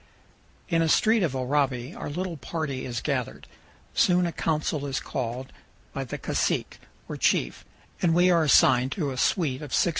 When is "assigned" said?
8.43-8.91